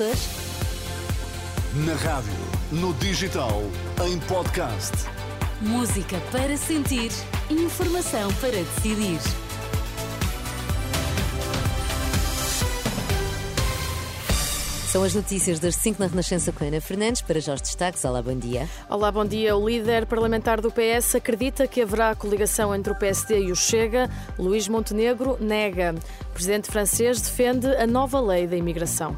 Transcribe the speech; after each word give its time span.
Na 0.00 1.92
rádio, 1.96 2.32
no 2.70 2.94
digital, 2.94 3.60
em 4.06 4.18
podcast. 4.20 4.90
Música 5.60 6.18
para 6.32 6.56
sentir, 6.56 7.10
informação 7.50 8.32
para 8.40 8.52
decidir. 8.52 9.18
São 14.86 15.04
as 15.04 15.14
notícias 15.14 15.60
das 15.60 15.76
5 15.76 16.00
na 16.00 16.06
Renascença 16.06 16.52
com 16.52 16.64
Ana 16.64 16.80
Fernandes. 16.80 17.20
Para 17.20 17.38
já 17.38 17.52
os 17.52 17.60
destaques. 17.60 18.02
Olá, 18.06 18.22
bom 18.22 18.34
dia. 18.34 18.66
Olá, 18.88 19.12
bom 19.12 19.26
dia. 19.26 19.54
O 19.54 19.68
líder 19.68 20.06
parlamentar 20.06 20.62
do 20.62 20.72
PS 20.72 21.16
acredita 21.16 21.66
que 21.66 21.82
haverá 21.82 22.14
coligação 22.14 22.74
entre 22.74 22.94
o 22.94 22.98
PSD 22.98 23.40
e 23.40 23.52
o 23.52 23.54
Chega. 23.54 24.08
Luís 24.38 24.68
Montenegro 24.68 25.36
nega. 25.38 25.94
O 26.30 26.32
presidente 26.32 26.70
francês 26.70 27.20
defende 27.20 27.66
a 27.76 27.86
nova 27.86 28.18
lei 28.22 28.46
da 28.46 28.56
imigração. 28.56 29.14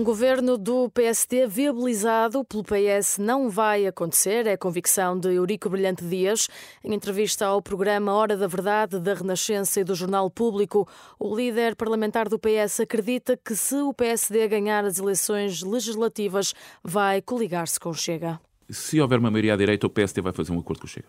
Um 0.00 0.02
governo 0.02 0.56
do 0.56 0.88
PSD 0.88 1.46
viabilizado 1.46 2.42
pelo 2.42 2.64
PS 2.64 3.18
não 3.18 3.50
vai 3.50 3.86
acontecer, 3.86 4.46
é 4.46 4.52
a 4.54 4.56
convicção 4.56 5.20
de 5.20 5.28
Eurico 5.34 5.68
Brilhante 5.68 6.02
Dias. 6.02 6.48
Em 6.82 6.94
entrevista 6.94 7.44
ao 7.44 7.60
programa 7.60 8.14
Hora 8.14 8.34
da 8.34 8.46
Verdade 8.46 8.98
da 8.98 9.12
Renascença 9.12 9.78
e 9.78 9.84
do 9.84 9.94
Jornal 9.94 10.30
Público, 10.30 10.88
o 11.18 11.36
líder 11.36 11.76
parlamentar 11.76 12.30
do 12.30 12.38
PS 12.38 12.80
acredita 12.80 13.36
que 13.36 13.54
se 13.54 13.74
o 13.74 13.92
PSD 13.92 14.48
ganhar 14.48 14.86
as 14.86 14.98
eleições 14.98 15.62
legislativas, 15.62 16.54
vai 16.82 17.20
coligar-se 17.20 17.78
com 17.78 17.92
Chega. 17.92 18.40
Se 18.70 18.98
houver 19.02 19.18
uma 19.18 19.30
maioria 19.30 19.52
à 19.52 19.56
direita, 19.58 19.86
o 19.86 19.90
PSD 19.90 20.22
vai 20.22 20.32
fazer 20.32 20.50
um 20.50 20.60
acordo 20.60 20.80
com 20.80 20.86
o 20.86 20.88
Chega. 20.88 21.08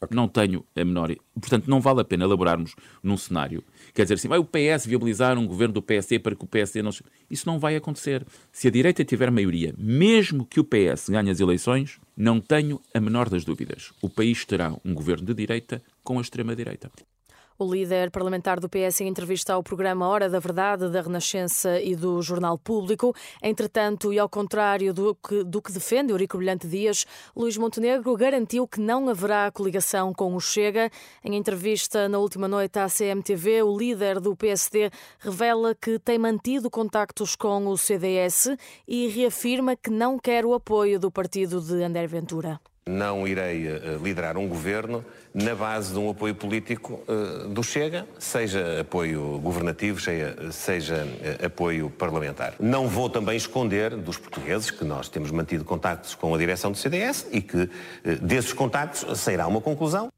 Okay. 0.00 0.14
Não 0.14 0.28
tenho 0.28 0.64
a 0.76 0.84
menor. 0.84 1.14
Portanto, 1.34 1.68
não 1.68 1.80
vale 1.80 2.00
a 2.00 2.04
pena 2.04 2.24
elaborarmos 2.24 2.74
num 3.02 3.16
cenário. 3.16 3.64
Quer 3.92 4.02
dizer 4.02 4.14
assim, 4.14 4.28
vai 4.28 4.38
o 4.38 4.44
PS 4.44 4.86
viabilizar 4.86 5.36
um 5.38 5.46
governo 5.46 5.74
do 5.74 5.82
PSD 5.82 6.18
para 6.20 6.36
que 6.36 6.44
o 6.44 6.48
PSD 6.48 6.82
não. 6.82 6.90
Isso 7.28 7.46
não 7.46 7.58
vai 7.58 7.74
acontecer. 7.74 8.24
Se 8.52 8.68
a 8.68 8.70
direita 8.70 9.04
tiver 9.04 9.30
maioria, 9.30 9.74
mesmo 9.76 10.46
que 10.46 10.60
o 10.60 10.64
PS 10.64 11.08
ganhe 11.08 11.30
as 11.30 11.40
eleições, 11.40 11.98
não 12.16 12.40
tenho 12.40 12.80
a 12.94 13.00
menor 13.00 13.28
das 13.28 13.44
dúvidas. 13.44 13.92
O 14.00 14.08
país 14.08 14.44
terá 14.44 14.74
um 14.84 14.94
governo 14.94 15.26
de 15.26 15.34
direita 15.34 15.82
com 16.04 16.18
a 16.18 16.22
extrema-direita. 16.22 16.90
O 17.60 17.68
líder 17.68 18.12
parlamentar 18.12 18.60
do 18.60 18.68
PS 18.68 19.00
em 19.00 19.08
entrevista 19.08 19.52
ao 19.52 19.64
programa 19.64 20.06
Hora 20.06 20.28
da 20.28 20.38
Verdade 20.38 20.88
da 20.88 21.00
Renascença 21.00 21.80
e 21.80 21.96
do 21.96 22.22
Jornal 22.22 22.56
Público. 22.56 23.12
Entretanto, 23.42 24.12
e 24.12 24.18
ao 24.20 24.28
contrário 24.28 24.94
do 24.94 25.12
que, 25.16 25.42
do 25.42 25.60
que 25.60 25.72
defende 25.72 26.12
Eurico 26.12 26.36
Brilhante 26.36 26.68
Dias, 26.68 27.04
Luís 27.34 27.56
Montenegro 27.56 28.14
garantiu 28.14 28.68
que 28.68 28.78
não 28.80 29.08
haverá 29.08 29.50
coligação 29.50 30.12
com 30.12 30.36
o 30.36 30.40
Chega. 30.40 30.88
Em 31.24 31.34
entrevista 31.34 32.08
na 32.08 32.20
última 32.20 32.46
noite 32.46 32.78
à 32.78 32.86
CMTV, 32.86 33.64
o 33.64 33.76
líder 33.76 34.20
do 34.20 34.36
PSD 34.36 34.88
revela 35.18 35.74
que 35.74 35.98
tem 35.98 36.16
mantido 36.16 36.70
contactos 36.70 37.34
com 37.34 37.66
o 37.66 37.76
CDS 37.76 38.56
e 38.86 39.08
reafirma 39.08 39.74
que 39.74 39.90
não 39.90 40.16
quer 40.16 40.46
o 40.46 40.54
apoio 40.54 41.00
do 41.00 41.10
partido 41.10 41.60
de 41.60 41.82
André 41.82 42.06
Ventura. 42.06 42.60
Não 42.88 43.28
irei 43.28 43.68
uh, 43.68 44.02
liderar 44.02 44.38
um 44.38 44.48
governo 44.48 45.04
na 45.34 45.54
base 45.54 45.92
de 45.92 45.98
um 45.98 46.08
apoio 46.08 46.34
político 46.34 47.02
uh, 47.06 47.48
do 47.48 47.62
Chega, 47.62 48.06
seja 48.18 48.80
apoio 48.80 49.38
governativo, 49.40 50.00
seja, 50.50 51.06
uh, 51.06 51.46
apoio 51.46 51.90
parlamentar. 51.90 52.54
Não 52.58 52.88
vou 52.88 53.10
também 53.10 53.36
esconder 53.36 53.94
dos 53.94 54.16
portugueses 54.16 54.70
que 54.70 54.84
nós 54.84 55.08
temos 55.08 55.30
mantido 55.30 55.64
contactos 55.64 56.14
com 56.14 56.34
a 56.34 56.38
direção 56.38 56.72
do 56.72 56.78
CDS 56.78 57.26
e 57.30 57.42
que 57.42 57.68
desses 58.22 58.54
contactos 58.54 59.18
sairá 59.18 59.46
uma 59.46 59.60
conclusão. 59.60 60.10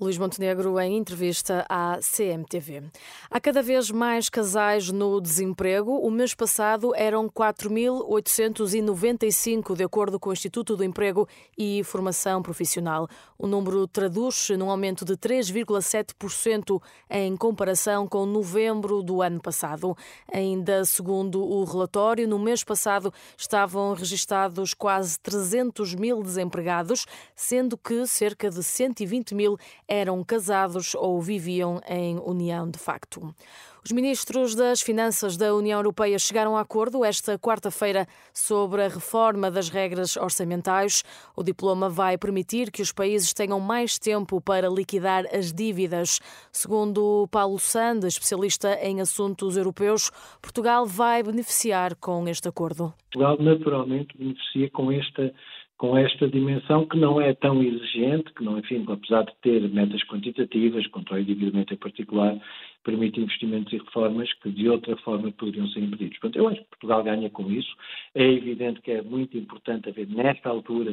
Luís 0.00 0.16
Montenegro 0.16 0.80
em 0.80 0.96
entrevista 0.96 1.66
à 1.68 1.98
CMTV. 2.00 2.84
Há 3.30 3.38
cada 3.38 3.62
vez 3.62 3.90
mais 3.90 4.30
casais 4.30 4.90
no 4.90 5.20
desemprego. 5.20 5.98
O 5.98 6.10
mês 6.10 6.34
passado 6.34 6.94
eram 6.96 7.28
4.895, 7.28 9.76
de 9.76 9.84
acordo 9.84 10.18
com 10.18 10.30
o 10.30 10.32
Instituto 10.32 10.74
do 10.74 10.82
Emprego 10.82 11.28
e 11.58 11.84
Formação 11.84 12.40
Profissional. 12.40 13.06
O 13.36 13.46
número 13.46 13.86
traduz-se 13.86 14.56
num 14.56 14.70
aumento 14.70 15.04
de 15.04 15.18
3,7% 15.18 16.80
em 17.10 17.36
comparação 17.36 18.08
com 18.08 18.24
novembro 18.24 19.02
do 19.02 19.20
ano 19.20 19.38
passado. 19.38 19.94
Ainda 20.32 20.82
segundo 20.86 21.44
o 21.44 21.62
relatório, 21.64 22.26
no 22.26 22.38
mês 22.38 22.64
passado 22.64 23.12
estavam 23.36 23.92
registados 23.92 24.72
quase 24.72 25.18
300 25.18 25.94
mil 25.94 26.22
desempregados, 26.22 27.04
sendo 27.36 27.76
que 27.76 28.06
cerca 28.06 28.48
de 28.48 28.64
120 28.64 29.34
mil 29.34 29.58
eram 29.90 30.22
casados 30.22 30.94
ou 30.94 31.20
viviam 31.20 31.80
em 31.88 32.16
união 32.18 32.70
de 32.70 32.78
facto. 32.78 33.34
Os 33.82 33.92
ministros 33.92 34.54
das 34.54 34.82
Finanças 34.82 35.38
da 35.38 35.54
União 35.54 35.78
Europeia 35.78 36.18
chegaram 36.18 36.54
a 36.54 36.60
acordo 36.60 37.02
esta 37.02 37.38
quarta-feira 37.38 38.06
sobre 38.32 38.82
a 38.82 38.88
reforma 38.88 39.50
das 39.50 39.70
regras 39.70 40.18
orçamentais. 40.18 41.02
O 41.34 41.42
diploma 41.42 41.88
vai 41.88 42.18
permitir 42.18 42.70
que 42.70 42.82
os 42.82 42.92
países 42.92 43.32
tenham 43.32 43.58
mais 43.58 43.98
tempo 43.98 44.38
para 44.38 44.68
liquidar 44.68 45.24
as 45.34 45.50
dívidas. 45.50 46.20
Segundo 46.52 47.26
Paulo 47.32 47.58
Sand, 47.58 48.06
especialista 48.06 48.78
em 48.82 49.00
assuntos 49.00 49.56
europeus, 49.56 50.10
Portugal 50.42 50.84
vai 50.84 51.22
beneficiar 51.22 51.96
com 51.96 52.28
este 52.28 52.48
acordo. 52.48 52.92
Portugal 53.10 53.38
naturalmente 53.40 54.16
beneficia 54.16 54.70
com 54.70 54.92
esta 54.92 55.32
com 55.80 55.96
esta 55.96 56.28
dimensão 56.28 56.84
que 56.84 56.98
não 56.98 57.18
é 57.18 57.32
tão 57.32 57.62
exigente, 57.62 58.34
que 58.34 58.44
não, 58.44 58.58
enfim, 58.58 58.84
apesar 58.86 59.22
de 59.22 59.32
ter 59.40 59.66
metas 59.70 60.04
quantitativas, 60.04 60.86
controle 60.88 61.24
de 61.24 61.32
endividamento 61.32 61.72
em 61.72 61.78
particular, 61.78 62.38
permite 62.84 63.18
investimentos 63.18 63.72
e 63.72 63.78
reformas 63.78 64.30
que 64.42 64.50
de 64.50 64.68
outra 64.68 64.94
forma 64.98 65.32
poderiam 65.32 65.66
ser 65.68 65.80
impedidos. 65.80 66.18
Portanto, 66.18 66.36
eu 66.36 66.48
acho 66.48 66.60
que 66.60 66.68
Portugal 66.68 67.02
ganha 67.02 67.30
com 67.30 67.50
isso. 67.50 67.74
É 68.14 68.22
evidente 68.22 68.82
que 68.82 68.90
é 68.90 69.00
muito 69.00 69.38
importante 69.38 69.88
haver, 69.88 70.06
nesta 70.06 70.50
altura, 70.50 70.92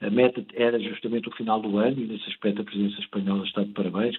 a 0.00 0.08
meta 0.08 0.42
era 0.54 0.80
justamente 0.80 1.28
o 1.28 1.32
final 1.32 1.60
do 1.60 1.76
ano 1.76 2.00
e 2.00 2.06
nesse 2.06 2.26
aspecto 2.30 2.62
a 2.62 2.64
presidência 2.64 3.00
espanhola 3.00 3.44
está 3.44 3.64
de 3.64 3.72
parabéns. 3.72 4.16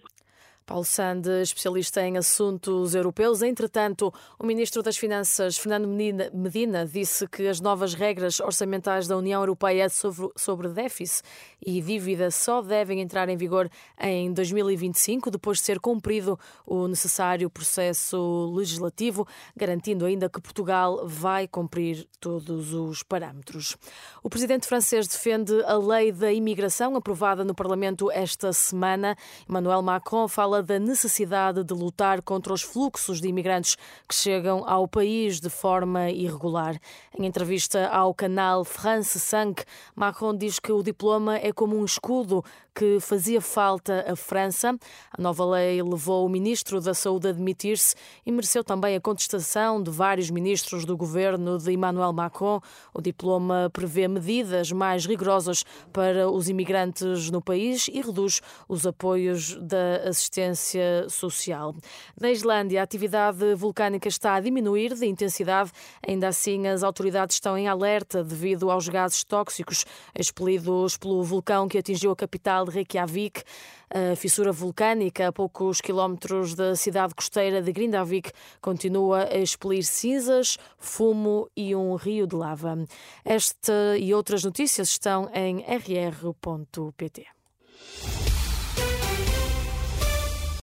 Paulo 0.68 0.84
Sande, 0.84 1.30
especialista 1.42 2.02
em 2.02 2.18
assuntos 2.18 2.94
europeus. 2.94 3.42
Entretanto, 3.42 4.14
o 4.38 4.46
ministro 4.46 4.84
das 4.84 4.98
Finanças, 4.98 5.58
Fernando 5.58 5.88
Medina, 5.88 6.86
disse 6.86 7.26
que 7.26 7.48
as 7.48 7.62
novas 7.62 7.94
regras 7.94 8.42
orçamentais 8.42 9.08
da 9.08 9.16
União 9.16 9.42
Europeia 9.42 9.88
sobre, 9.88 10.30
sobre 10.36 10.68
déficit 10.68 11.24
e 11.66 11.80
dívida 11.80 12.30
só 12.30 12.62
devem 12.62 13.00
entrar 13.00 13.30
em 13.30 13.38
vigor 13.38 13.70
em 13.98 14.34
2025, 14.34 15.32
depois 15.32 15.60
de 15.60 15.64
ser 15.64 15.80
cumprido 15.80 16.38
o 16.66 16.86
necessário 16.90 17.50
processo 17.50 18.54
legislativo, 18.54 19.26
garantindo 19.56 20.06
ainda 20.06 20.30
que 20.30 20.42
Portugal 20.42 21.08
vai 21.08 21.48
cumprir 21.48 22.06
todos 22.20 22.74
os 22.74 23.04
parâmetros. 23.04 23.78
O 24.22 24.30
presidente 24.30 24.68
francês 24.68 25.08
defende 25.08 25.64
a 25.64 25.78
lei 25.78 26.12
da 26.12 26.30
imigração 26.34 26.94
aprovada 26.98 27.46
no 27.46 27.56
Parlamento 27.56 28.12
esta 28.12 28.52
semana. 28.52 29.16
Emmanuel 29.48 29.82
Macron 29.82 30.28
fala 30.28 30.56
fala 30.57 30.63
da 30.63 30.79
necessidade 30.79 31.63
de 31.63 31.73
lutar 31.73 32.22
contra 32.22 32.53
os 32.53 32.62
fluxos 32.62 33.22
de 33.22 33.28
imigrantes 33.28 33.75
que 34.07 34.16
chegam 34.16 34.63
ao 34.68 34.88
país 34.88 35.40
de 35.40 35.50
forma 35.50 36.09
irregular. 36.09 36.79
Em 37.18 37.25
entrevista 37.25 37.88
ao 37.88 38.13
canal 38.13 38.63
France 38.63 39.19
5, 39.19 39.63
Macron 39.95 40.35
diz 40.35 40.59
que 40.59 40.72
o 40.72 40.81
diploma 40.81 41.38
é 41.38 41.51
como 41.51 41.78
um 41.78 41.85
escudo 41.85 42.44
que 42.78 43.00
fazia 43.00 43.42
falta 43.42 44.06
à 44.08 44.16
França. 44.16 44.78
A 45.12 45.20
nova 45.20 45.44
lei 45.44 45.82
levou 45.82 46.24
o 46.24 46.30
ministro 46.30 46.80
da 46.80 46.94
Saúde 46.94 47.30
a 47.30 47.32
demitir-se 47.32 47.96
e 48.24 48.32
mereceu 48.32 48.64
também 48.64 48.96
a 48.96 49.02
contestação 49.02 49.82
de 49.82 49.90
vários 49.90 50.30
ministros 50.30 50.86
do 50.86 50.96
governo 50.96 51.58
de 51.58 51.72
Emmanuel 51.72 52.14
Macron. 52.14 52.62
O 52.94 53.02
diploma 53.02 53.72
prevê 53.74 54.08
medidas 54.08 54.72
mais 54.72 55.08
rigorosas 55.08 55.64
para 55.92 56.30
os 56.30 56.50
imigrantes 56.50 57.32
no 57.32 57.42
país 57.42 57.88
e 57.88 58.00
reduz 58.00 58.42
os 58.70 58.86
apoios 58.86 59.56
da 59.56 60.08
assistência 60.08 61.10
social. 61.10 61.74
Na 62.22 62.30
Islândia, 62.30 62.82
a 62.82 62.84
atividade 62.84 63.56
vulcânica 63.56 64.07
está 64.07 64.36
a 64.36 64.40
diminuir 64.40 64.94
de 64.94 65.07
intensidade. 65.07 65.72
Ainda 66.07 66.28
assim, 66.28 66.68
as 66.68 66.84
autoridades 66.84 67.38
estão 67.38 67.57
em 67.57 67.68
alerta 67.68 68.24
devido 68.24 68.69
aos 68.69 68.88
gases 68.88 69.24
tóxicos 69.24 69.84
expelidos 70.16 70.96
pelo 70.96 71.24
vulcão 71.24 71.68
que 71.68 71.80
atingiu 71.80 72.12
a 72.12 72.16
capital 72.16 72.67
de 72.69 72.75
Reykjavik. 72.75 73.44
A 73.90 74.16
fissura 74.16 74.52
vulcânica 74.52 75.28
a 75.28 75.31
poucos 75.31 75.80
quilómetros 75.80 76.54
da 76.54 76.75
cidade 76.75 77.16
costeira 77.16 77.62
de 77.62 77.72
Grindavik 77.72 78.31
continua 78.62 79.24
a 79.24 79.38
expelir 79.38 79.84
cinzas, 79.84 80.58
fumo 80.78 81.50
e 81.56 81.74
um 81.75 81.96
rio 81.96 82.28
de 82.28 82.36
lava. 82.36 82.78
Esta 83.24 83.98
e 83.98 84.14
outras 84.14 84.44
notícias 84.44 84.90
estão 84.90 85.30
em 85.34 85.62
rr.pt. 85.62 87.28